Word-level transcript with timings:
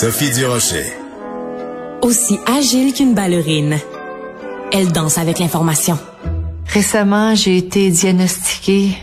Sophie 0.00 0.30
Durocher. 0.30 0.84
Aussi 2.02 2.38
agile 2.46 2.92
qu'une 2.92 3.14
ballerine, 3.14 3.80
elle 4.72 4.92
danse 4.92 5.18
avec 5.18 5.40
l'information. 5.40 5.98
Récemment, 6.68 7.34
j'ai 7.34 7.56
été 7.56 7.90
diagnostiquée 7.90 8.96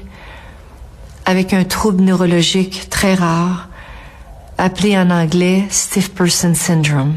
avec 1.26 1.52
un 1.52 1.66
trouble 1.66 2.02
neurologique 2.02 2.88
très 2.90 3.14
rare, 3.14 3.68
appelé 4.58 4.98
en 4.98 5.10
anglais 5.10 5.66
Stiff 5.70 6.14
Person 6.14 6.56
Syndrome. 6.56 7.16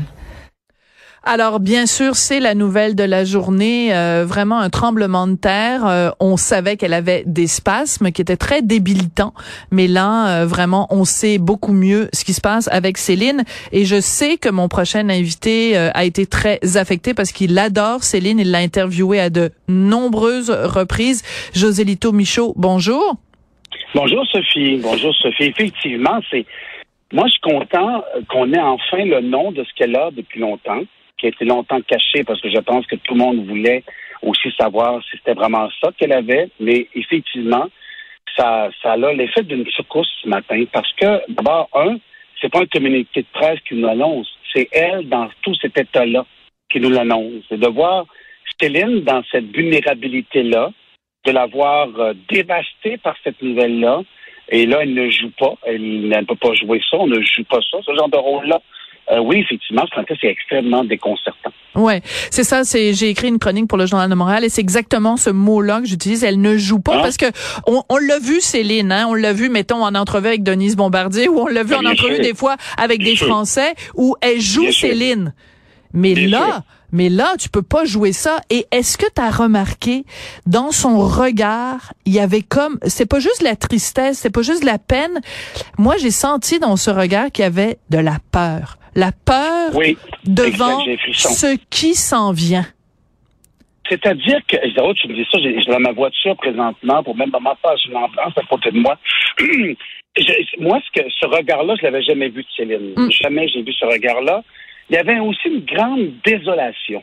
Alors, 1.31 1.61
bien 1.61 1.84
sûr, 1.84 2.15
c'est 2.15 2.41
la 2.41 2.55
nouvelle 2.55 2.95
de 2.95 3.05
la 3.05 3.23
journée, 3.23 3.95
euh, 3.95 4.25
vraiment 4.27 4.61
un 4.61 4.71
tremblement 4.71 5.27
de 5.27 5.37
terre. 5.37 5.87
Euh, 5.87 6.09
on 6.21 6.39
savait 6.39 6.79
qu'elle 6.79 6.95
avait 6.95 7.23
des 7.27 7.47
spasmes 7.47 8.12
qui 8.12 8.23
étaient 8.23 8.39
très 8.39 8.62
débilitants, 8.62 9.34
mais 9.71 9.89
là, 9.89 10.41
euh, 10.41 10.47
vraiment, 10.47 10.87
on 10.89 11.05
sait 11.05 11.37
beaucoup 11.37 11.75
mieux 11.75 12.09
ce 12.15 12.25
qui 12.25 12.33
se 12.33 12.41
passe 12.41 12.67
avec 12.69 12.97
Céline. 12.97 13.45
Et 13.73 13.84
je 13.84 14.01
sais 14.01 14.39
que 14.39 14.49
mon 14.49 14.69
prochain 14.69 15.11
invité 15.11 15.77
a 15.77 16.03
été 16.05 16.25
très 16.25 16.61
affecté 16.79 17.12
parce 17.12 17.33
qu'il 17.33 17.59
adore 17.59 18.05
Céline. 18.05 18.39
Il 18.39 18.51
l'a 18.51 18.61
interviewé 18.61 19.21
à 19.21 19.29
de 19.29 19.51
nombreuses 19.69 20.51
reprises. 20.51 21.23
Josélito 21.53 22.11
Michaud, 22.11 22.55
bonjour. 22.56 23.17
Bonjour 23.95 24.27
Sophie. 24.29 24.81
Bonjour 24.83 25.15
Sophie. 25.15 25.45
Effectivement, 25.45 26.21
c'est 26.31 26.47
moi 27.12 27.25
je 27.27 27.33
suis 27.33 27.41
content 27.43 28.03
qu'on 28.31 28.51
ait 28.55 28.61
enfin 28.61 29.05
le 29.05 29.21
nom 29.21 29.53
de 29.53 29.62
ce 29.62 29.75
qu'elle 29.77 29.95
a 29.95 30.11
depuis 30.11 30.41
longtemps 30.41 30.81
qui 31.19 31.27
a 31.27 31.31
été 31.31 31.45
longtemps 31.45 31.81
caché 31.83 32.25
parce 32.25 32.41
que 32.41 32.51
je 32.51 32.59
pense 32.61 32.87
que 32.87 32.97
tout 32.97 33.15
le 33.15 33.21
monde 33.21 33.47
voulait 33.47 33.83
aussi 34.23 34.51
savoir 34.59 35.03
si 35.05 35.17
c'était 35.19 35.35
vraiment 35.35 35.69
ça 35.81 35.91
qu'elle 35.97 36.13
avait. 36.13 36.49
Mais 36.61 36.89
effectivement, 36.95 37.67
ça, 38.37 38.71
ça 38.83 38.93
a 38.93 38.97
l'effet 39.13 39.43
d'une 39.43 39.67
secousse 39.71 40.11
ce 40.23 40.29
matin 40.29 40.65
parce 40.73 40.93
que, 40.95 41.21
d'abord, 41.33 41.69
un, 41.75 41.97
c'est 42.41 42.51
pas 42.51 42.61
un 42.61 42.67
communiqué 42.67 43.23
de 43.23 43.27
presse 43.33 43.61
qui 43.67 43.75
nous 43.75 43.87
l'annonce. 43.87 44.29
C'est 44.53 44.69
elle, 44.73 45.09
dans 45.09 45.29
tout 45.43 45.55
cet 45.55 45.77
état-là, 45.77 46.25
qui 46.71 46.81
nous 46.81 46.91
l'annonce. 46.91 47.43
C'est 47.49 47.59
de 47.59 47.69
voir 47.69 48.07
Céline 48.61 49.01
dans 49.01 49.23
cette 49.31 49.55
vulnérabilité-là, 49.55 50.71
de 51.25 51.31
l'avoir 51.33 51.89
euh, 51.99 52.15
dévastée 52.31 52.97
par 52.97 53.17
cette 53.23 53.41
nouvelle-là. 53.43 54.03
Et 54.51 54.67
là, 54.67 54.78
elle 54.83 54.95
ne 54.95 55.11
joue 55.11 55.31
pas. 55.39 55.55
Elle 55.65 56.09
ne 56.09 56.25
peut 56.25 56.37
pas 56.37 56.55
jouer 56.55 56.81
ça. 56.91 56.97
On 56.99 57.07
ne 57.07 57.21
joue 57.21 57.45
pas 57.45 57.61
ça, 57.71 57.78
ce 57.84 57.95
genre 57.95 58.09
de 58.09 58.17
rôle-là. 58.17 58.61
Euh, 59.11 59.21
oui, 59.21 59.39
effectivement, 59.39 59.85
c'est 60.21 60.27
extrêmement 60.27 60.85
déconcertant. 60.85 61.51
Ouais, 61.75 62.03
c'est 62.31 62.45
ça. 62.45 62.65
C'est 62.65 62.93
j'ai 62.93 63.09
écrit 63.09 63.29
une 63.29 63.39
chronique 63.39 63.69
pour 63.69 63.79
le 63.79 63.87
Journal 63.87 64.11
de 64.11 64.15
Montréal 64.15 64.45
et 64.45 64.49
c'est 64.49 64.61
exactement 64.61 65.17
ce 65.17 65.31
mot-là 65.31 65.81
que 65.81 65.87
j'utilise. 65.87 66.25
Elle 66.25 66.41
ne 66.41 66.57
joue 66.57 66.81
pas 66.81 66.97
hein? 66.97 67.01
parce 67.03 67.17
que 67.17 67.27
on, 67.67 67.83
on 67.89 67.97
l'a 67.97 68.19
vu, 68.19 68.41
Céline. 68.41 68.93
Hein, 68.93 69.07
on 69.09 69.15
l'a 69.15 69.33
vu, 69.33 69.49
mettons 69.49 69.85
en 69.85 69.95
entrevue 69.95 70.29
avec 70.29 70.43
Denise 70.43 70.77
Bombardier 70.77 71.29
ou 71.29 71.39
on 71.39 71.47
l'a 71.47 71.63
vu 71.63 71.75
en 71.75 71.85
entrevue 71.85 72.19
des 72.19 72.35
fois 72.35 72.57
avec 72.77 73.03
des 73.03 73.17
Français 73.17 73.75
où 73.95 74.17
elle 74.21 74.41
joue 74.41 74.71
Céline. 74.73 75.33
Mais 75.95 76.15
là, 76.15 76.65
mais 76.93 77.09
là, 77.09 77.34
tu 77.38 77.49
peux 77.49 77.62
pas 77.62 77.84
jouer 77.84 78.12
ça. 78.12 78.38
Et 78.50 78.66
est-ce 78.71 78.97
que 78.99 79.06
tu 79.15 79.21
as 79.21 79.31
remarqué 79.31 80.04
dans 80.47 80.71
son 80.71 80.99
regard, 80.99 81.93
il 82.06 82.15
y 82.15 82.21
avait 82.21 82.43
comme, 82.43 82.78
c'est 82.87 83.09
pas 83.09 83.21
juste 83.21 83.43
la 83.43 83.56
tristesse, 83.56 84.19
c'est 84.19 84.31
pas 84.31 84.43
juste 84.43 84.65
la 84.65 84.78
peine. 84.78 85.21
Moi, 85.78 85.97
j'ai 85.98 86.10
senti 86.10 86.59
dans 86.59 86.77
ce 86.77 86.91
regard 86.91 87.31
qu'il 87.31 87.43
y 87.43 87.47
avait 87.47 87.78
de 87.91 87.98
la 87.98 88.19
peur 88.32 88.78
la 88.98 89.12
peur 89.12 89.71
devant 90.25 90.81
ce 91.12 91.56
qui 91.71 91.94
s'en 91.94 92.32
vient. 92.32 92.66
C'est-à-dire 93.88 94.41
que, 94.47 94.56
tu 94.94 95.09
me 95.09 95.15
dis 95.15 95.27
ça, 95.31 95.38
j'ai 95.38 95.54
dans 95.71 95.81
ma 95.81 95.93
voiture 95.93 96.37
présentement, 96.37 97.03
pour 97.03 97.16
même 97.16 97.31
ma 97.31 97.54
faire 97.62 97.75
une 97.88 97.97
ambulance 97.97 98.34
à 98.37 98.43
côté 98.43 98.71
de 98.71 98.78
moi. 98.78 98.98
moi, 100.59 100.81
ce, 100.84 101.00
que, 101.00 101.09
ce 101.09 101.27
regard-là, 101.27 101.75
je 101.78 101.84
l'avais 101.84 102.03
jamais 102.03 102.28
vu 102.28 102.43
de 102.43 102.48
Céline. 102.54 102.93
Mm. 102.97 103.10
Jamais 103.10 103.48
j'ai 103.48 103.62
vu 103.62 103.72
ce 103.72 103.87
regard-là. 103.87 104.43
Il 104.91 104.97
y 104.97 104.99
avait 104.99 105.19
aussi 105.21 105.49
une 105.49 105.65
grande 105.65 106.12
désolation. 106.25 107.03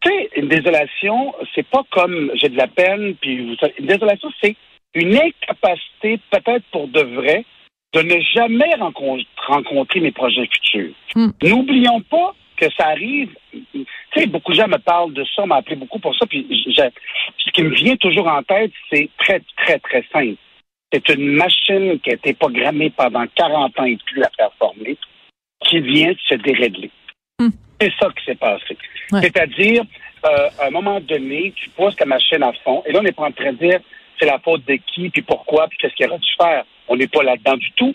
Tu 0.00 0.10
sais, 0.10 0.30
une 0.36 0.48
désolation, 0.48 1.34
c'est 1.54 1.66
pas 1.66 1.82
comme 1.90 2.30
j'ai 2.34 2.48
de 2.48 2.56
la 2.56 2.66
peine, 2.66 3.14
puis 3.16 3.56
une 3.78 3.86
désolation, 3.86 4.30
c'est 4.42 4.56
une 4.94 5.14
incapacité, 5.14 6.20
peut-être 6.30 6.64
pour 6.72 6.88
de 6.88 7.00
vrai, 7.00 7.44
de 7.92 8.02
ne 8.02 8.20
jamais 8.34 8.70
rencontrer 9.48 10.00
mes 10.00 10.12
projets 10.12 10.48
futurs. 10.52 10.92
Hmm. 11.14 11.30
N'oublions 11.42 12.00
pas 12.02 12.34
que 12.56 12.66
ça 12.76 12.88
arrive. 12.88 13.30
Tu 13.52 13.86
sais, 14.14 14.26
beaucoup 14.26 14.52
de 14.52 14.56
gens 14.56 14.68
me 14.68 14.78
parlent 14.78 15.12
de 15.12 15.24
ça, 15.34 15.46
m'ont 15.46 15.54
appelé 15.54 15.76
beaucoup 15.76 15.98
pour 15.98 16.16
ça. 16.16 16.26
Puis 16.26 16.46
ce 16.74 17.50
qui 17.52 17.62
me 17.62 17.74
vient 17.74 17.96
toujours 17.96 18.28
en 18.28 18.42
tête, 18.42 18.72
c'est 18.90 19.08
très, 19.18 19.40
très, 19.56 19.78
très 19.78 20.04
simple. 20.12 20.36
C'est 20.92 21.08
une 21.10 21.32
machine 21.32 21.98
qui 22.00 22.10
a 22.10 22.14
été 22.14 22.34
programmée 22.34 22.90
pendant 22.90 23.24
40 23.34 23.78
ans 23.80 23.84
et 23.84 23.98
plus 24.06 24.22
à 24.22 24.30
performer, 24.36 24.96
qui 25.60 25.80
vient 25.80 26.12
de 26.12 26.18
se 26.28 26.34
dérégler. 26.34 26.90
Hmm. 27.38 27.50
C'est 27.80 27.92
ça 28.00 28.08
qui 28.16 28.24
s'est 28.24 28.36
passé. 28.36 28.76
C'est-à-dire, 29.10 29.82
euh, 30.24 30.48
à 30.58 30.66
un 30.66 30.70
moment 30.70 31.00
donné, 31.00 31.52
tu 31.56 31.70
pousses 31.70 31.96
ta 31.96 32.06
machine 32.06 32.42
à 32.42 32.52
fond, 32.64 32.82
et 32.86 32.92
là, 32.92 33.00
on 33.00 33.02
n'est 33.02 33.12
pas 33.12 33.26
en 33.26 33.32
train 33.32 33.52
de 33.52 33.58
dire 33.58 33.80
c'est 34.18 34.26
la 34.26 34.38
faute 34.38 34.64
de 34.66 34.74
qui, 34.74 35.10
puis 35.10 35.22
pourquoi, 35.22 35.68
puis 35.68 35.78
qu'est-ce 35.78 35.94
qu'il 35.94 36.06
aurait 36.06 36.18
dû 36.18 36.32
faire. 36.38 36.64
On 36.88 36.96
n'est 36.96 37.06
pas 37.06 37.22
là-dedans 37.22 37.56
du 37.56 37.70
tout. 37.72 37.94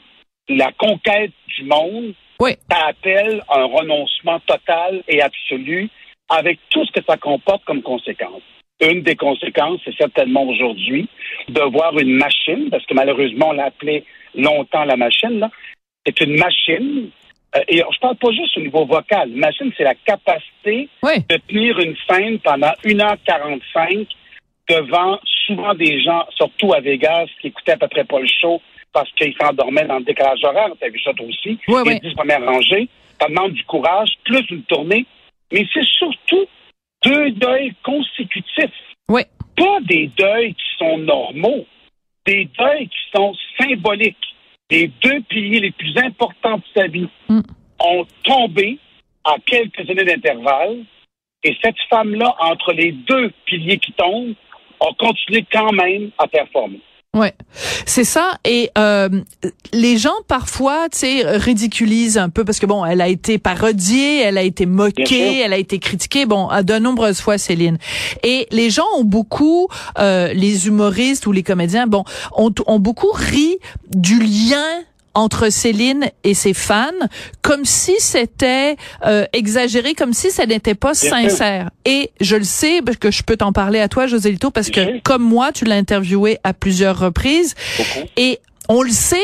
La 0.50 0.72
conquête 0.74 1.32
du 1.48 1.64
monde, 1.64 2.14
ça 2.40 2.88
appelle 2.88 3.44
un 3.50 3.66
renoncement 3.66 4.40
total 4.42 5.04
et 5.08 5.22
absolu 5.22 5.90
avec 6.30 6.60
tout 6.70 6.86
ce 6.86 6.92
que 6.92 7.06
ça 7.08 7.18
comporte 7.18 7.64
comme 7.66 7.82
conséquence. 7.82 8.42
Une 8.82 9.02
des 9.04 9.16
conséquences, 9.16 9.80
c'est 9.86 9.96
certainement 9.96 10.44
aujourd'hui 10.44 11.08
de 11.50 11.62
voir 11.62 11.98
une 12.00 12.18
machine, 12.18 12.70
parce 12.70 12.86
que 12.86 12.94
malheureusement, 12.94 13.50
on 13.50 13.54
l'a 13.54 13.66
appelé 13.66 14.04
longtemps 14.36 14.86
la 14.86 14.98
machine, 14.98 15.40
là. 15.40 15.50
C'est 16.06 16.20
une 16.22 16.36
machine 16.38 17.12
et 17.68 17.78
je 17.78 18.00
parle 18.00 18.16
pas 18.16 18.32
juste 18.32 18.58
au 18.58 18.62
niveau 18.62 18.86
vocal. 18.86 19.30
Machine, 19.30 19.72
c'est 19.78 19.84
la 19.84 19.96
capacité 19.96 20.88
de 21.04 21.38
tenir 21.48 21.80
une 21.80 21.96
scène 22.10 22.40
pendant 22.40 22.72
1h45 22.86 24.08
devant 24.70 25.20
souvent 25.46 25.74
des 25.74 26.02
gens, 26.02 26.26
surtout 26.38 26.74
à 26.74 26.80
Vegas, 26.80 27.28
qui 27.42 27.48
écoutaient 27.48 27.74
à 27.74 27.78
peu 27.78 27.88
près 27.88 28.06
pas 28.06 28.20
le 28.20 28.28
show 28.28 28.62
parce 28.94 29.12
qu'ils 29.14 29.36
s'endormaient 29.42 29.86
dans 29.86 30.00
le 30.00 30.04
décalage 30.04 30.44
horaire. 30.44 30.70
Tu 30.80 30.88
as 30.88 30.90
vu 30.90 31.00
ça 31.02 31.14
toi 31.14 31.26
aussi? 31.26 31.60
les 31.86 32.00
dix 32.00 32.14
premières 32.14 32.46
rangées. 32.46 32.88
Ça 33.20 33.28
demande 33.28 33.54
du 33.54 33.64
courage, 33.66 34.10
plus 34.24 34.44
une 34.50 34.64
tournée. 34.64 35.06
Mais 35.52 35.66
c'est 35.74 35.86
surtout 35.86 36.46
deux 37.04 37.32
deuils 37.32 37.74
consécutifs. 37.84 38.72
Oui. 39.10 39.22
Pas 39.56 39.80
des 39.88 40.10
deuils 40.18 40.54
qui 40.54 40.78
sont 40.78 40.98
normaux. 40.98 41.66
Des 42.26 42.50
deuils 42.58 42.88
qui 42.88 43.16
sont 43.16 43.34
symboliques. 43.60 44.18
Les 44.72 44.88
deux 45.04 45.22
piliers 45.30 45.60
les 45.60 45.72
plus 45.72 45.96
importants 45.98 46.58
de 46.58 46.64
sa 46.74 46.88
vie 46.88 47.10
mm. 47.28 47.42
ont 47.84 48.06
tombé 48.24 48.80
à 49.26 49.36
quelques 49.46 49.88
années 49.90 50.06
d'intervalle. 50.06 50.86
Et 51.44 51.58
cette 51.62 51.76
femme-là, 51.90 52.36
entre 52.40 52.72
les 52.72 52.92
deux 52.92 53.32
piliers 53.46 53.78
qui 53.78 53.92
tombent, 53.94 54.34
a 54.80 54.94
continué 54.98 55.46
quand 55.52 55.74
même 55.74 56.12
à 56.18 56.28
performer. 56.28 56.80
Ouais, 57.14 57.34
c'est 57.86 58.06
ça. 58.06 58.36
Et 58.46 58.72
euh, 58.78 59.10
les 59.74 59.98
gens 59.98 60.16
parfois, 60.30 60.88
tu 60.90 61.00
sais, 61.00 61.24
ridiculisent 61.26 62.18
un 62.18 62.30
peu 62.30 62.46
parce 62.46 62.58
que 62.58 62.66
bon, 62.66 62.86
elle 62.86 63.02
a 63.02 63.10
été 63.10 63.38
parodiée, 63.38 64.22
elle 64.22 64.38
a 64.38 64.44
été 64.44 64.66
moquée, 64.66 65.40
elle 65.42 65.52
a 65.52 65.58
été 65.58 65.78
critiquée, 65.78 66.26
bon, 66.26 66.48
de 66.64 66.80
nombreuses 66.80 67.20
fois, 67.20 67.38
Céline. 67.38 67.80
Et 68.24 68.48
les 68.52 68.70
gens 68.70 68.86
ont 68.96 69.04
beaucoup, 69.04 69.68
euh, 70.00 70.32
les 70.32 70.68
humoristes 70.68 71.28
ou 71.28 71.34
les 71.34 71.44
comédiens, 71.44 71.86
bon, 71.86 72.06
ont, 72.38 72.54
ont 72.66 72.80
beaucoup 72.80 73.12
ri 73.12 73.58
du 73.90 74.18
lien 74.18 74.64
entre 75.14 75.50
Céline 75.50 76.10
et 76.24 76.34
ses 76.34 76.54
fans, 76.54 76.92
comme 77.42 77.66
si 77.66 77.96
c'était 78.00 78.76
euh, 79.06 79.26
exagéré, 79.34 79.94
comme 79.94 80.14
si 80.14 80.32
ça 80.32 80.46
n'était 80.46 80.76
pas 80.76 80.94
sincère. 80.94 81.70
Et 81.86 82.12
je 82.22 82.36
le 82.36 82.44
sais 82.44 82.82
parce 82.86 82.98
que 82.98 83.12
je 83.12 83.24
peux 83.24 83.38
t'en 83.38 83.52
parler 83.52 83.80
à 83.80 83.88
toi, 83.88 84.08
José 84.08 84.32
Lito, 84.32 84.52
parce 84.52 84.70
que 84.70 85.00
comme 85.02 85.24
moi, 85.24 85.52
tu 85.52 85.66
l'as 85.66 85.76
interviewé 85.76 86.40
à 86.44 86.54
plusieurs 86.54 86.98
reprises. 86.98 87.56
Et 88.18 88.40
on 88.70 88.84
le 88.84 88.92
sait, 88.92 89.18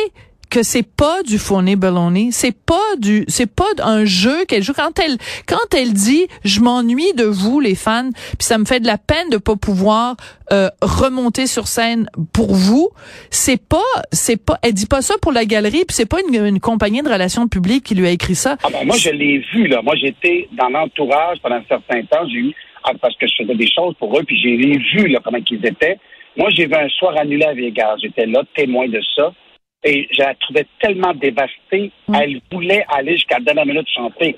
que 0.49 0.63
c'est 0.63 0.87
pas 0.87 1.23
du 1.23 1.37
fourné 1.37 1.75
balonné, 1.75 2.29
c'est 2.31 2.55
pas 2.55 2.95
du 2.97 3.25
c'est 3.27 3.53
pas 3.53 3.65
un 3.83 4.05
jeu 4.05 4.45
qu'elle 4.45 4.63
joue 4.63 4.73
quand 4.73 4.97
elle 4.99 5.17
quand 5.47 5.75
elle 5.75 5.93
dit 5.93 6.27
je 6.43 6.59
m'ennuie 6.61 7.13
de 7.13 7.23
vous 7.23 7.59
les 7.59 7.75
fans, 7.75 8.09
puis 8.11 8.45
ça 8.45 8.57
me 8.57 8.65
fait 8.65 8.79
de 8.79 8.87
la 8.87 8.97
peine 8.97 9.29
de 9.29 9.37
pas 9.37 9.55
pouvoir 9.55 10.15
euh, 10.51 10.69
remonter 10.81 11.47
sur 11.47 11.67
scène 11.67 12.09
pour 12.33 12.53
vous, 12.53 12.89
c'est 13.29 13.61
pas 13.61 13.77
c'est 14.11 14.43
pas 14.43 14.57
elle 14.63 14.73
dit 14.73 14.87
pas 14.87 15.01
ça 15.01 15.15
pour 15.21 15.31
la 15.31 15.45
galerie, 15.45 15.83
puis 15.85 15.95
c'est 15.95 16.09
pas 16.09 16.19
une, 16.27 16.45
une, 16.45 16.59
compagnie 16.59 17.01
de 17.01 17.09
relations 17.09 17.47
publiques 17.47 17.83
qui 17.83 17.95
lui 17.95 18.07
a 18.07 18.11
écrit 18.11 18.35
ça. 18.35 18.57
Ah 18.63 18.67
ben 18.71 18.85
moi 18.85 18.95
je 18.97 19.09
l'ai 19.09 19.39
vu 19.53 19.67
là, 19.67 19.81
moi 19.81 19.95
j'étais 19.95 20.47
dans 20.53 20.69
l'entourage 20.69 21.39
pendant 21.41 21.57
un 21.57 21.65
certain 21.67 22.01
temps, 22.03 22.27
j'ai 22.27 22.39
eu 22.39 22.55
ah, 22.83 22.91
parce 23.01 23.15
que 23.17 23.27
je 23.27 23.35
faisais 23.35 23.55
des 23.55 23.69
choses 23.69 23.95
pour 23.99 24.17
eux, 24.17 24.23
puis 24.23 24.39
j'ai 24.41 24.55
vu 24.55 25.07
là 25.07 25.19
comment 25.23 25.39
ils 25.49 25.65
étaient. 25.65 25.97
Moi 26.37 26.49
j'ai 26.51 26.67
vu 26.67 26.75
un 26.75 26.89
soir 26.89 27.17
annulé 27.17 27.43
à 27.43 27.53
Vegas, 27.53 27.97
j'étais 28.01 28.25
là 28.25 28.43
témoin 28.55 28.87
de 28.87 29.01
ça. 29.15 29.33
Et 29.83 30.07
je 30.11 30.19
la 30.19 30.35
trouvais 30.35 30.65
tellement 30.79 31.13
dévastée. 31.13 31.91
Mm. 32.07 32.15
Elle 32.15 32.41
voulait 32.51 32.85
aller 32.89 33.13
jusqu'à 33.13 33.37
la 33.39 33.45
dernière 33.45 33.65
minute 33.65 33.87
chanter. 33.89 34.35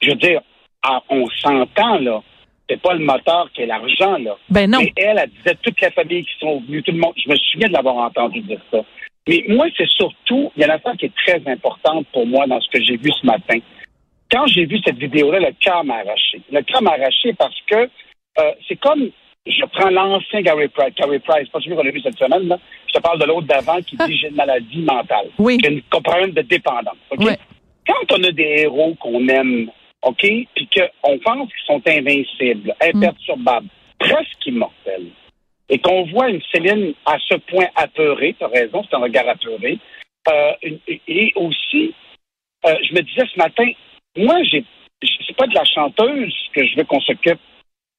Je 0.00 0.10
veux 0.10 0.16
dire, 0.16 0.40
on 1.08 1.26
s'entend, 1.42 1.98
là. 1.98 2.22
C'est 2.68 2.80
pas 2.80 2.94
le 2.94 3.04
moteur 3.04 3.48
qui 3.54 3.62
est 3.62 3.66
l'argent, 3.66 4.18
là. 4.18 4.36
Ben 4.50 4.68
non. 4.68 4.80
Mais 4.80 4.92
elle, 4.96 5.18
elle 5.18 5.30
disait 5.30 5.56
toutes 5.62 5.80
les 5.80 5.90
familles 5.90 6.24
qui 6.24 6.38
sont 6.40 6.60
venues, 6.60 6.82
tout 6.82 6.92
le 6.92 6.98
monde. 6.98 7.12
Je 7.16 7.30
me 7.30 7.36
souviens 7.36 7.68
de 7.68 7.72
l'avoir 7.72 7.96
entendu 7.96 8.40
dire 8.40 8.60
ça. 8.72 8.80
Mais 9.28 9.44
moi, 9.48 9.66
c'est 9.76 9.88
surtout, 9.88 10.52
il 10.56 10.60
y 10.60 10.64
a 10.64 10.66
une 10.66 10.72
affaire 10.72 10.96
qui 10.96 11.06
est 11.06 11.14
très 11.24 11.40
importante 11.50 12.06
pour 12.12 12.26
moi 12.26 12.46
dans 12.46 12.60
ce 12.60 12.68
que 12.70 12.82
j'ai 12.82 12.96
vu 12.96 13.10
ce 13.20 13.26
matin. 13.26 13.58
Quand 14.30 14.46
j'ai 14.46 14.66
vu 14.66 14.78
cette 14.84 14.98
vidéo-là, 14.98 15.38
le 15.38 15.52
cœur 15.60 15.84
m'a 15.84 15.96
arraché. 15.96 16.40
Le 16.50 16.62
cœur 16.62 16.82
m'a 16.82 16.92
arraché 16.92 17.32
parce 17.34 17.56
que 17.66 17.88
euh, 18.38 18.52
c'est 18.66 18.76
comme 18.76 19.10
je 19.46 19.64
prends 19.66 19.90
l'ancien 19.90 20.42
Gary 20.42 20.68
Price. 20.68 20.94
Gary 20.96 21.18
Price, 21.20 21.48
pas 21.48 21.60
celui 21.60 21.76
qu'on 21.76 21.86
a 21.86 21.90
vu 21.90 22.00
cette 22.00 22.18
semaine, 22.18 22.48
là. 22.48 22.58
Je 22.88 22.94
te 22.94 23.02
parle 23.02 23.20
de 23.20 23.26
l'autre 23.26 23.46
d'avant 23.46 23.80
qui 23.82 23.96
dit 23.96 24.18
j'ai 24.18 24.28
une 24.28 24.34
maladie 24.34 24.80
mentale. 24.80 25.28
Oui. 25.38 25.58
J'ai 25.62 25.72
une 25.72 25.82
problème 25.82 26.32
de 26.32 26.42
dépendance. 26.42 26.96
Quand 27.10 28.18
on 28.18 28.24
a 28.24 28.32
des 28.32 28.62
héros 28.62 28.94
qu'on 28.98 29.26
aime, 29.28 29.70
OK, 30.02 30.20
puis 30.20 30.68
qu'on 30.74 31.18
pense 31.18 31.48
qu'ils 31.48 31.66
sont 31.66 31.82
invincibles, 31.86 32.74
imperturbables, 32.80 33.68
presque 33.98 34.46
immortels, 34.46 35.06
et 35.68 35.78
qu'on 35.78 36.04
voit 36.06 36.30
une 36.30 36.40
Céline 36.52 36.94
à 37.04 37.16
ce 37.28 37.36
point 37.36 37.66
apeurée, 37.76 38.34
tu 38.38 38.44
as 38.44 38.48
raison, 38.48 38.84
c'est 38.88 38.96
un 38.96 39.00
regard 39.00 39.28
apeuré, 39.28 39.78
euh, 40.28 40.52
et 41.06 41.32
aussi, 41.36 41.94
euh, 42.66 42.74
je 42.88 42.94
me 42.94 43.02
disais 43.02 43.24
ce 43.32 43.38
matin, 43.38 43.68
moi, 44.16 44.42
j'ai 44.44 44.64
c'est 45.26 45.36
pas 45.36 45.46
de 45.46 45.54
la 45.54 45.64
chanteuse 45.64 46.34
que 46.54 46.64
je 46.64 46.76
veux 46.76 46.84
qu'on 46.84 47.00
s'occupe, 47.00 47.38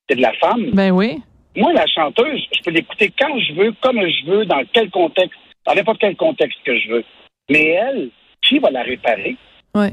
c'est 0.10 0.16
de 0.16 0.22
la 0.22 0.34
femme. 0.34 0.72
Ben 0.72 0.92
oui. 0.92 1.22
Moi, 1.58 1.74
la 1.74 1.88
chanteuse, 1.88 2.42
je 2.56 2.62
peux 2.64 2.72
l'écouter 2.72 3.12
quand 3.20 3.40
je 3.40 3.54
veux, 3.54 3.74
comme 3.82 4.00
je 4.00 4.32
veux, 4.32 4.46
dans 4.46 4.62
quel 4.72 4.92
contexte, 4.92 5.38
dans 5.66 5.74
n'importe 5.74 6.00
quel 6.00 6.16
contexte 6.16 6.60
que 6.64 6.78
je 6.78 6.90
veux. 6.90 7.04
Mais 7.50 7.70
elle, 7.70 8.10
qui 8.48 8.60
va 8.60 8.70
la 8.70 8.84
réparer? 8.84 9.36
Oui. 9.74 9.88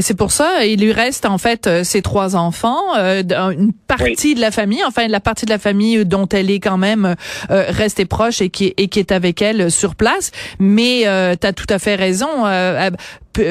C'est 0.00 0.16
pour 0.16 0.30
ça, 0.30 0.64
il 0.64 0.80
lui 0.80 0.92
reste 0.92 1.26
en 1.26 1.38
fait 1.38 1.66
euh, 1.66 1.84
ses 1.84 2.02
trois 2.02 2.36
enfants, 2.36 2.96
euh, 2.96 3.22
une 3.22 3.72
partie 3.72 4.34
de 4.34 4.40
la 4.40 4.50
famille, 4.50 4.82
enfin 4.84 5.08
la 5.08 5.20
partie 5.20 5.46
de 5.46 5.50
la 5.50 5.58
famille 5.58 6.04
dont 6.04 6.26
elle 6.26 6.50
est 6.50 6.60
quand 6.60 6.76
même 6.76 7.14
euh, 7.50 7.64
restée 7.68 8.04
proche 8.04 8.42
et 8.42 8.50
qui, 8.50 8.74
et 8.76 8.88
qui 8.88 8.98
est 8.98 9.12
avec 9.12 9.40
elle 9.40 9.70
sur 9.70 9.94
place. 9.94 10.32
Mais 10.58 11.02
tu 11.40 11.46
as 11.46 11.52
tout 11.52 11.66
à 11.70 11.78
fait 11.78 11.94
raison 11.94 12.28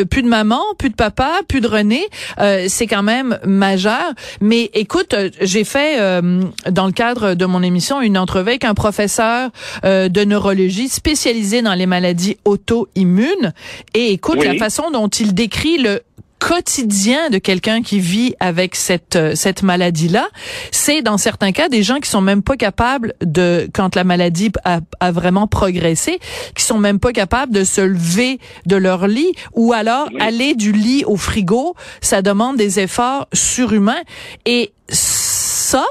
plus 0.10 0.24
de 0.24 0.28
maman, 0.28 0.62
plus 0.78 0.90
de 0.90 0.96
papa, 0.96 1.42
plus 1.48 1.62
de 1.62 1.68
René, 1.68 2.06
euh, 2.40 2.66
c'est 2.68 2.88
quand 2.88 3.04
même 3.04 3.40
majeur. 3.46 4.14
Mais 4.42 4.70
écoute, 4.74 5.14
euh, 5.14 5.30
j'ai 5.42 5.64
fait 5.64 6.00
euh, 6.00 6.42
dans 6.70 6.86
le 6.86 6.92
cadre 6.92 7.34
de 7.34 7.46
mon 7.46 7.62
émission 7.64 8.02
une 8.02 8.18
entrevue 8.18 8.50
avec 8.50 8.66
un 8.66 8.74
professeur 8.74 9.52
de 9.84 10.24
neurologie 10.24 10.90
spécialisé 10.90 11.62
dans 11.62 11.74
les 11.74 11.86
maladies 11.86 12.38
auto-immunes. 12.46 13.54
Et 13.94 14.12
écoute 14.12 14.44
la 14.44 14.56
façon 14.56 14.92
dont 14.92 15.08
il 15.08 15.34
décrit 15.34 15.78
le 15.78 16.02
quotidien 16.46 17.32
de 17.32 17.40
quelqu'un 17.40 17.82
qui 17.82 18.00
vit 18.00 18.36
avec 18.40 18.76
cette 18.76 19.16
euh, 19.16 19.34
cette 19.34 19.64
maladie 19.64 20.10
là, 20.10 20.28
c'est 20.70 21.02
dans 21.02 21.18
certains 21.18 21.52
cas 21.52 21.70
des 21.70 21.82
gens 21.82 22.00
qui 22.00 22.08
sont 22.08 22.22
même 22.22 22.44
pas 22.44 22.56
capables 22.56 23.14
de 23.22 23.68
quand 23.74 23.96
la 23.96 24.04
maladie 24.04 24.52
a, 24.64 24.82
a, 25.00 25.12
vraiment 25.12 25.48
progressé, 25.48 26.20
qui 26.56 26.64
sont 26.64 26.78
même 26.78 27.00
pas 27.00 27.14
capables 27.14 27.52
de 27.52 27.64
se 27.64 27.82
lever 27.82 28.40
de 28.68 28.76
leur 28.76 29.08
lit 29.08 29.34
ou 29.54 29.74
alors 29.74 30.08
aller 30.20 30.54
du 30.54 30.72
lit 30.72 31.04
au 31.06 31.18
frigo, 31.18 31.76
ça 32.00 32.22
demande 32.22 32.58
des 32.58 32.80
efforts 32.80 33.28
surhumains. 33.34 34.04
Et 34.46 34.72
ça 34.88 35.86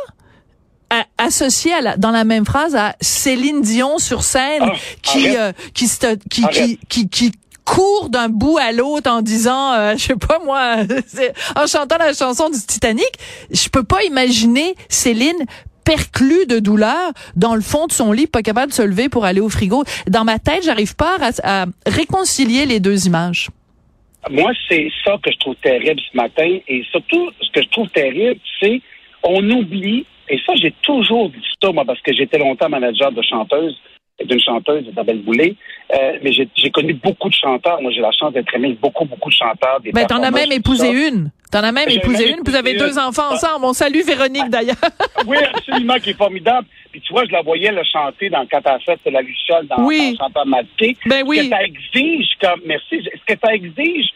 associé 1.19 1.73
à 1.73 1.81
la, 1.81 1.97
dans 1.97 2.11
la 2.11 2.25
même 2.25 2.45
phrase 2.45 2.75
à 2.77 2.95
Céline 3.01 3.63
Dion 3.63 3.99
sur 3.99 4.23
scène 4.23 4.63
ah, 4.63 4.75
qui, 5.03 5.37
euh, 5.37 5.53
qui, 5.73 5.89
qui, 6.31 6.47
qui, 6.49 6.79
qui, 6.89 7.09
qui, 7.09 7.33
court 7.65 8.09
d'un 8.11 8.29
bout 8.29 8.59
à 8.59 8.73
l'autre 8.73 9.11
en 9.11 9.23
disant, 9.23 9.73
euh, 9.73 9.93
je 9.97 10.03
sais 10.05 10.17
pas 10.17 10.39
moi, 10.45 10.77
en 11.57 11.67
chantant 11.67 11.99
la 11.99 12.13
chanson 12.13 12.49
du 12.51 12.59
Titanic, 12.59 13.11
je 13.51 13.69
peux 13.69 13.85
pas 13.85 14.03
imaginer 14.05 14.75
Céline 14.89 15.47
perclue 15.85 16.47
de 16.47 16.59
douleur 16.59 17.13
dans 17.37 17.55
le 17.55 17.61
fond 17.61 17.87
de 17.87 17.93
son 17.93 18.13
lit, 18.13 18.27
pas 18.27 18.43
capable 18.43 18.69
de 18.69 18.77
se 18.77 18.83
lever 18.83 19.09
pour 19.09 19.25
aller 19.25 19.41
au 19.41 19.49
frigo. 19.49 19.85
Dans 20.09 20.25
ma 20.25 20.39
tête, 20.39 20.65
j'arrive 20.65 20.97
pas 20.97 21.19
à, 21.43 21.67
réconcilier 21.87 22.67
les 22.67 22.81
deux 22.81 23.07
images. 23.07 23.49
Moi, 24.31 24.53
c'est 24.69 24.89
ça 25.05 25.19
que 25.23 25.31
je 25.31 25.39
trouve 25.39 25.57
terrible 25.57 26.01
ce 26.11 26.17
matin. 26.17 26.59
Et 26.67 26.83
surtout, 26.91 27.31
ce 27.43 27.51
que 27.51 27.63
je 27.63 27.69
trouve 27.69 27.89
terrible, 27.91 28.41
c'est 28.61 28.81
on 29.23 29.43
oublie, 29.51 30.07
et 30.29 30.39
ça, 30.47 30.55
j'ai 30.57 30.73
toujours 30.83 31.29
dit 31.31 31.37
ça, 31.63 31.71
moi, 31.73 31.85
parce 31.85 32.01
que 32.01 32.13
j'étais 32.15 32.39
longtemps 32.39 32.69
manager 32.69 33.13
de 33.13 33.23
chanteuse 33.23 33.79
d'une 34.23 34.41
chanteuse, 34.41 34.85
Isabelle 34.91 35.23
Boulay. 35.23 35.57
Euh, 35.93 36.19
mais 36.23 36.33
j'ai 36.33 36.71
connu 36.71 36.95
beaucoup 36.95 37.29
de 37.29 37.35
chanteurs. 37.35 37.81
Moi, 37.83 37.91
j'ai 37.93 38.01
la 38.01 38.13
chance 38.13 38.33
d'être 38.33 38.55
aimé 38.55 38.77
beaucoup, 38.81 39.05
beaucoup 39.05 39.29
de 39.29 39.35
chanteurs. 39.35 39.81
Des 39.81 39.93
ben, 39.93 40.07
t'en 40.07 40.23
as 40.23 40.31
même 40.31 40.53
épousé 40.53 40.89
une. 40.89 41.31
T'en 41.51 41.61
as 41.61 41.73
même 41.73 41.89
épousé 41.89 42.31
une. 42.31 42.41
Vous 42.45 42.55
avez 42.55 42.75
deux 42.75 42.99
enfants 42.99 43.33
ensemble. 43.33 43.65
On 43.65 43.73
salue 43.73 44.03
Véronique, 44.07 44.49
d'ailleurs. 44.49 44.77
oui, 45.27 45.37
absolument, 45.53 45.95
qui 45.95 46.11
est 46.11 46.19
formidable. 46.19 46.67
Puis 46.91 47.01
tu 47.01 47.13
vois, 47.13 47.25
je 47.27 47.33
la 47.33 47.43
voyais 47.43 47.73
le 47.73 47.83
chanter 47.85 48.31
dans 48.31 48.47
quand 48.47 48.61
elle 48.65 48.81
fait 48.81 49.11
la 49.11 49.21
Luciole 49.21 49.67
dans, 49.67 49.85
oui. 49.85 50.17
dans 50.19 50.27
Chanteur 50.27 50.47
masqué. 50.47 50.97
Ben 51.07 51.23
oui. 51.27 51.39
Ce 51.39 51.43
que 51.43 51.51
ça 51.51 51.65
exige, 51.65 52.29
comme, 52.41 52.61
merci, 52.67 53.03
ce 53.03 53.35
que 53.35 53.39
ça 53.45 53.55
exige, 53.55 54.07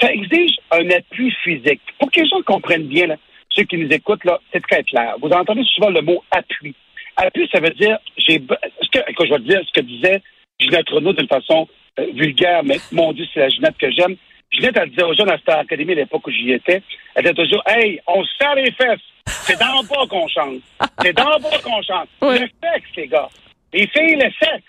ça 0.00 0.12
exige 0.12 0.56
un 0.70 0.88
appui 0.90 1.32
physique? 1.42 1.80
Pour 1.98 2.10
que 2.10 2.20
les 2.20 2.28
gens 2.28 2.42
comprennent 2.46 2.86
bien, 2.86 3.08
là, 3.08 3.16
ceux 3.50 3.64
qui 3.64 3.76
nous 3.76 3.90
écoutent, 3.90 4.24
là, 4.24 4.38
c'est 4.52 4.62
très 4.62 4.84
clair. 4.84 5.16
Vous 5.20 5.30
entendez 5.30 5.64
souvent 5.74 5.90
le 5.90 6.02
mot 6.02 6.22
appui. 6.30 6.74
Appui, 7.18 7.48
ça 7.52 7.60
veut 7.60 7.70
dire, 7.70 7.98
j'ai, 8.16 8.34
ce 8.34 8.88
que, 8.90 9.26
je 9.26 9.30
vais 9.30 9.38
te 9.38 9.48
dire, 9.48 9.60
ce 9.66 9.80
que 9.80 9.84
disait 9.84 10.22
Ginette 10.60 10.88
Renault 10.88 11.12
d'une 11.12 11.26
façon 11.26 11.68
euh, 11.98 12.06
vulgaire, 12.14 12.62
mais 12.64 12.76
mon 12.92 13.12
Dieu, 13.12 13.26
c'est 13.34 13.40
la 13.40 13.48
Ginette 13.48 13.76
que 13.76 13.90
j'aime. 13.90 14.16
Ginette, 14.52 14.76
elle 14.76 14.90
disait 14.90 15.02
aux 15.02 15.14
jeunes 15.14 15.30
à 15.30 15.38
Star 15.38 15.58
Academy 15.58 15.92
à 15.92 15.96
l'époque 15.96 16.26
où 16.26 16.30
j'y 16.30 16.52
étais, 16.52 16.80
elle 17.14 17.22
disait 17.22 17.34
toujours, 17.34 17.62
hey, 17.66 18.00
on 18.06 18.22
se 18.22 18.30
serre 18.38 18.54
les 18.54 18.70
fesses. 18.70 19.00
C'est 19.26 19.58
dans 19.58 19.82
le 19.82 19.88
bas 19.88 20.06
qu'on 20.08 20.28
chante. 20.28 20.60
C'est 21.02 21.12
dans 21.12 21.28
le 21.28 21.42
bas 21.42 21.58
qu'on 21.62 21.82
chante. 21.82 22.08
Le 22.22 22.48
sexe, 22.62 22.88
les 22.96 23.08
gars. 23.08 23.28
Les 23.72 23.86
filles, 23.88 24.16
le 24.16 24.30
sexe. 24.40 24.64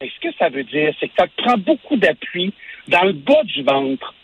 Et 0.00 0.10
ce 0.14 0.28
que 0.28 0.34
ça 0.38 0.48
veut 0.48 0.64
dire, 0.64 0.94
c'est 1.00 1.08
que 1.08 1.14
ça 1.18 1.26
prend 1.38 1.56
beaucoup 1.56 1.96
d'appui 1.96 2.52
dans 2.86 3.04
le 3.04 3.12
bas 3.12 3.42
du 3.44 3.62
ventre. 3.62 4.14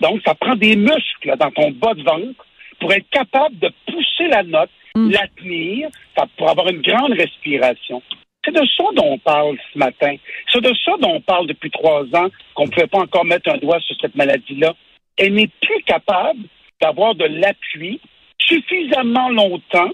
Donc, 0.00 0.20
ça 0.24 0.34
prend 0.34 0.54
des 0.54 0.76
muscles 0.76 1.36
dans 1.38 1.50
ton 1.50 1.70
bas 1.70 1.94
de 1.94 2.02
ventre 2.02 2.46
pour 2.80 2.92
être 2.92 3.08
capable 3.10 3.58
de 3.58 3.72
pousser 3.86 4.28
la 4.28 4.42
note 4.42 4.70
Mm. 4.96 5.10
la 5.10 5.26
tenir, 5.36 5.88
pour 6.36 6.48
avoir 6.48 6.68
une 6.68 6.80
grande 6.80 7.14
respiration. 7.14 8.00
C'est 8.44 8.52
de 8.54 8.64
ça 8.76 8.84
dont 8.94 9.14
on 9.14 9.18
parle 9.18 9.56
ce 9.72 9.78
matin. 9.78 10.14
C'est 10.52 10.60
de 10.60 10.72
ça 10.84 10.92
dont 11.00 11.14
on 11.14 11.20
parle 11.20 11.48
depuis 11.48 11.70
trois 11.70 12.02
ans, 12.14 12.28
qu'on 12.54 12.66
ne 12.66 12.70
pouvait 12.70 12.86
pas 12.86 13.00
encore 13.00 13.24
mettre 13.24 13.50
un 13.50 13.56
doigt 13.56 13.80
sur 13.80 13.96
cette 14.00 14.14
maladie-là. 14.14 14.74
Elle 15.16 15.34
n'est 15.34 15.50
plus 15.60 15.82
capable 15.84 16.40
d'avoir 16.80 17.16
de 17.16 17.24
l'appui 17.24 18.00
suffisamment 18.38 19.30
longtemps 19.30 19.90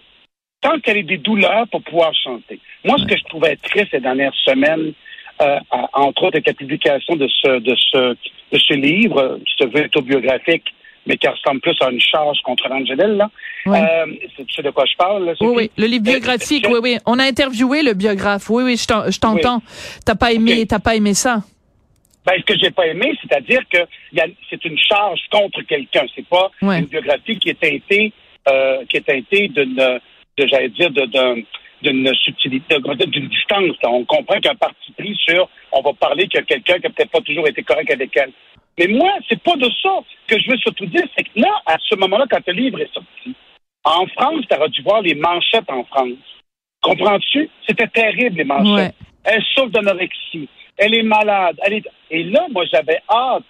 tant 0.61 0.79
qu'elle 0.81 0.99
ait 0.99 1.03
des 1.03 1.17
douleurs 1.17 1.67
pour 1.69 1.83
pouvoir 1.83 2.13
chanter. 2.15 2.61
Moi, 2.85 2.99
ce 2.99 3.07
que 3.07 3.17
je 3.17 3.25
trouvais 3.25 3.57
triste 3.57 3.93
ces 3.93 4.01
dernières 4.01 4.35
semaines, 4.45 4.93
euh, 5.41 5.59
entre 5.95 6.25
autres 6.25 6.37
avec 6.37 6.47
la 6.47 6.53
publication 6.53 7.17
de 7.17 7.27
ce, 7.29 7.59
de 7.61 7.75
ce, 7.75 8.17
de 8.53 8.59
ce 8.59 8.75
livre 8.75 9.41
autobiographique 9.63 10.75
mais 11.07 11.17
qui 11.17 11.29
ressemble 11.29 11.61
plus 11.61 11.77
à 11.81 11.91
une 11.91 12.01
charge 12.01 12.39
contre 12.43 12.69
l'Angélil, 12.69 13.17
là. 13.17 13.31
Euh, 13.67 14.07
sais 14.55 14.63
de 14.63 14.71
quoi 14.71 14.85
je 14.87 14.97
parle, 14.97 15.25
là, 15.25 15.33
Oui, 15.41 15.53
oui, 15.57 15.71
le 15.77 15.87
livre 15.87 16.05
biographique, 16.05 16.67
oui, 16.69 16.79
oui. 16.83 16.99
On 17.07 17.19
a 17.19 17.25
interviewé 17.25 17.83
le 17.83 17.95
biographe. 17.95 18.51
Oui, 18.51 18.63
oui, 18.65 18.77
je 18.77 19.19
t'entends. 19.19 19.63
T'as 20.05 20.15
pas 20.15 20.33
aimé, 20.33 20.67
t'as 20.67 20.79
pas 20.79 20.95
aimé 20.95 21.15
ça? 21.15 21.43
Ben, 22.27 22.35
ce 22.39 22.45
que 22.45 22.59
j'ai 22.59 22.71
pas 22.71 22.87
aimé, 22.87 23.13
c'est-à-dire 23.23 23.63
que 23.73 23.79
c'est 24.51 24.65
une 24.65 24.79
charge 24.79 25.21
contre 25.31 25.63
quelqu'un. 25.63 26.05
C'est 26.15 26.27
pas 26.27 26.51
une 26.63 26.85
biographie 26.85 27.39
qui 27.39 27.51
est 27.51 27.61
teintée, 27.61 28.13
euh, 28.49 28.85
qui 28.89 28.99
est 28.99 29.07
teintée 29.07 29.49
d'une, 29.49 30.01
j'allais 30.39 30.69
dire, 30.69 30.91
d'une 30.91 32.15
subtilité, 32.15 32.77
d'une 33.07 33.29
distance. 33.29 33.77
On 33.85 34.05
comprend 34.05 34.39
qu'un 34.39 34.55
parti 34.55 34.93
pris 34.99 35.17
sur, 35.17 35.49
on 35.73 35.81
va 35.81 35.93
parler 35.95 36.29
qu'il 36.29 36.41
y 36.41 36.43
a 36.43 36.47
quelqu'un 36.47 36.79
qui 36.79 36.87
a 36.87 36.91
peut-être 36.91 37.11
pas 37.11 37.21
toujours 37.23 37.49
été 37.49 37.63
correct 37.63 37.91
avec 37.91 38.15
elle. 38.17 38.33
Mais 38.81 38.87
moi, 38.87 39.13
c'est 39.29 39.43
pas 39.43 39.57
de 39.57 39.69
ça 39.83 39.91
que 40.27 40.41
je 40.41 40.51
veux 40.51 40.57
surtout 40.57 40.87
dire, 40.87 41.05
c'est 41.15 41.25
que 41.25 41.39
là, 41.39 41.53
à 41.67 41.77
ce 41.87 41.95
moment-là, 41.97 42.25
quand 42.31 42.41
le 42.47 42.55
livre 42.55 42.81
est 42.81 42.91
sorti, 42.95 43.35
en 43.85 44.07
France, 44.07 44.47
tu 44.49 44.57
aurais 44.57 44.71
dû 44.71 44.81
voir 44.81 45.03
les 45.03 45.15
manchettes 45.15 45.69
en 45.69 45.85
France. 45.85 46.17
Comprends-tu? 46.81 47.51
C'était 47.67 47.89
terrible, 47.89 48.39
les 48.39 48.45
manchettes. 48.45 48.95
Elle 49.25 49.43
souffre 49.55 49.69
d'anorexie. 49.69 50.49
Elle 50.79 50.95
est 50.95 51.03
malade. 51.03 51.61
Elle 51.63 51.75
est... 51.75 51.89
Et 52.11 52.23
là, 52.23 52.47
moi, 52.53 52.65
j'avais 52.73 53.03
hâte. 53.11 53.45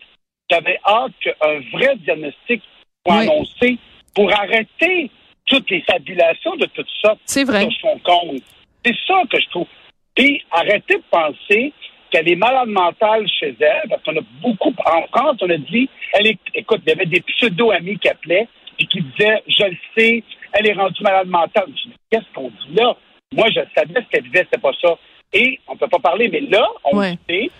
J'avais 0.50 0.80
hâte 0.84 1.12
qu'un 1.20 1.60
vrai 1.72 1.94
diagnostic 1.98 2.60
soit 3.06 3.18
annoncé 3.18 3.78
pour 4.16 4.32
arrêter 4.32 5.12
toutes 5.46 5.70
les 5.70 5.82
fabulations 5.82 6.56
de 6.56 6.66
toutes 6.66 6.90
sortes 7.00 7.20
sur 7.24 7.46
son 7.80 7.98
compte. 8.00 8.42
C'est 8.84 8.96
ça 9.06 9.22
que 9.30 9.40
je 9.40 9.48
trouve. 9.50 9.68
Et 10.16 10.42
arrêter 10.50 10.96
de 10.96 11.04
penser 11.08 11.72
qu'elle 12.10 12.28
est 12.28 12.36
malade 12.36 12.68
mentale 12.68 13.26
chez 13.28 13.54
elle, 13.60 13.88
parce 13.88 14.02
qu'on 14.02 14.16
a 14.16 14.24
beaucoup, 14.42 14.74
en 14.84 15.02
France, 15.08 15.36
on 15.40 15.50
a 15.50 15.56
dit, 15.56 15.88
elle 16.14 16.26
est, 16.28 16.38
écoute, 16.54 16.80
il 16.86 16.90
y 16.90 16.92
avait 16.92 17.06
des 17.06 17.20
pseudo-amis 17.20 17.98
qui 17.98 18.08
appelaient 18.08 18.48
et 18.78 18.86
qui 18.86 19.00
disaient, 19.00 19.42
je 19.46 19.64
le 19.64 19.76
sais, 19.96 20.24
elle 20.52 20.66
est 20.66 20.72
rendue 20.72 21.02
malade 21.02 21.28
mentale. 21.28 21.66
Qu'est-ce 22.10 22.32
qu'on 22.34 22.48
dit 22.48 22.74
là? 22.74 22.96
Moi, 23.32 23.46
je 23.50 23.60
savais 23.74 23.94
ce 23.94 24.08
qu'elle 24.10 24.24
disait, 24.24 24.46
c'est 24.52 24.60
pas 24.60 24.72
ça. 24.80 24.96
Et 25.32 25.60
on 25.68 25.76
peut 25.76 25.88
pas 25.88 25.98
parler, 25.98 26.28
mais 26.28 26.40
là, 26.40 26.66
on 26.84 27.00
sait, 27.02 27.50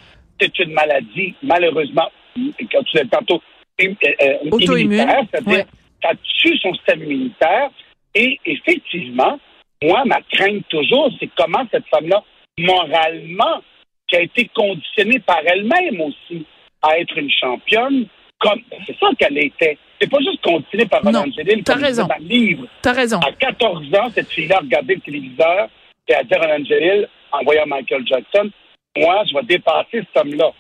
c'est 0.41 0.59
une 0.59 0.73
maladie, 0.73 1.35
malheureusement, 1.43 2.11
quand 2.35 2.83
tu 2.85 2.97
disais 2.97 3.07
tantôt, 3.07 3.41
euh, 3.81 3.95
euh, 4.05 4.59
immunitaire, 4.59 5.23
c'est-à-dire, 5.33 5.65
ça 6.03 6.11
tue 6.39 6.59
son 6.59 6.75
système 6.75 7.05
immunitaire. 7.05 7.71
Et 8.15 8.41
effectivement, 8.45 9.39
moi, 9.83 10.03
ma 10.05 10.21
crainte 10.33 10.67
toujours, 10.69 11.11
c'est 11.21 11.31
comment 11.37 11.65
cette 11.71 11.87
femme-là, 11.87 12.23
moralement, 12.59 13.63
qui 14.11 14.17
a 14.17 14.21
été 14.23 14.51
conditionnée 14.55 15.21
par 15.21 15.41
elle-même 15.47 16.01
aussi 16.01 16.45
à 16.83 16.99
être 16.99 17.17
une 17.17 17.31
championne, 17.31 18.07
comme 18.39 18.61
c'est 18.87 18.99
ça 18.99 19.07
qu'elle 19.19 19.39
était. 19.39 19.79
C'est 20.01 20.11
pas 20.11 20.19
juste 20.19 20.43
conditionnée 20.43 20.87
par 20.87 21.05
Mme 21.05 21.29
Angéline, 21.29 21.63
comme 21.63 21.83
raison. 21.83 22.07
dans 22.07 22.25
livre. 22.25 22.67
T'as 22.83 22.93
raison. 22.93 23.21
À 23.21 23.33
14 23.33 23.95
ans, 23.95 24.11
cette 24.15 24.31
fille-là 24.31 24.59
regardait 24.61 24.95
le 24.95 25.01
téléviseur 25.01 25.69
et 26.09 26.15
a 26.15 26.25
dit 26.25 26.35
à 26.35 26.57
Angéline, 26.57 27.07
en 27.33 27.45
voyant 27.45 27.67
Michael 27.67 28.07
Jackson, 28.07 28.51
moi, 28.97 29.23
je 29.29 29.35
vais 29.37 29.45
dépasser 29.45 30.03
cet 30.13 30.17
homme-là. 30.17 30.51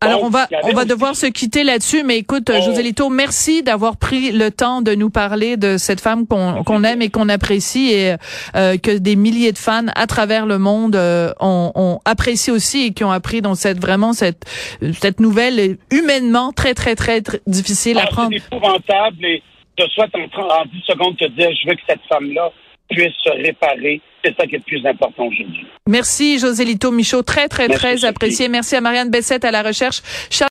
Alors 0.00 0.22
on 0.22 0.28
va 0.28 0.46
on 0.62 0.72
va 0.72 0.84
devoir 0.84 1.16
se 1.16 1.26
quitter 1.26 1.64
là-dessus, 1.64 2.04
mais 2.04 2.18
écoute, 2.18 2.50
oh. 2.54 2.62
José 2.62 2.84
Lito, 2.84 3.08
merci 3.08 3.64
d'avoir 3.64 3.96
pris 3.96 4.30
le 4.30 4.50
temps 4.50 4.80
de 4.80 4.94
nous 4.94 5.10
parler 5.10 5.56
de 5.56 5.76
cette 5.76 6.00
femme 6.00 6.26
qu'on 6.26 6.84
aime 6.84 7.02
et 7.02 7.10
qu'on 7.10 7.28
apprécie 7.28 7.92
et 7.92 8.14
euh, 8.54 8.76
que 8.76 8.96
des 8.96 9.16
milliers 9.16 9.50
de 9.50 9.58
fans 9.58 9.86
à 9.96 10.06
travers 10.06 10.46
le 10.46 10.58
monde 10.58 10.94
euh, 10.94 11.32
ont, 11.40 11.72
ont, 11.74 11.98
apprécié 12.04 12.52
aussi 12.52 12.86
et 12.86 12.92
qui 12.92 13.02
ont 13.02 13.10
appris 13.10 13.42
dans 13.42 13.56
cette 13.56 13.80
vraiment 13.80 14.12
cette 14.12 14.44
cette 14.92 15.18
nouvelle 15.18 15.78
humainement 15.90 16.52
très 16.52 16.74
très 16.74 16.94
très, 16.94 17.20
difficile 17.48 17.98
à 17.98 18.04
ah, 18.04 18.06
prendre. 18.06 18.30
C'est 18.30 18.56
épouvantable 18.56 19.24
et 19.24 19.42
je 19.76 19.84
souhaite 19.86 20.14
en, 20.14 20.42
en 20.42 20.64
10 20.64 20.80
secondes 20.86 21.16
te 21.16 21.26
dire 21.26 21.50
je 21.60 21.68
veux 21.68 21.74
que 21.74 21.82
cette 21.88 22.02
femme-là 22.08 22.52
puisse 22.88 23.14
se 23.22 23.30
réparer. 23.30 24.00
C'est 24.24 24.34
ça 24.36 24.46
qui 24.46 24.56
est 24.56 24.58
le 24.58 24.64
plus 24.64 24.84
important 24.86 25.26
aujourd'hui. 25.26 25.66
Merci, 25.86 26.38
José 26.38 26.64
Lito 26.64 26.90
Michaud. 26.90 27.22
Très, 27.22 27.48
très, 27.48 27.68
très 27.68 28.04
apprécié. 28.04 28.48
Merci 28.48 28.76
à 28.76 28.80
Marianne 28.80 29.10
Bessette 29.10 29.44
à 29.44 29.50
la 29.50 29.62
recherche. 29.62 30.02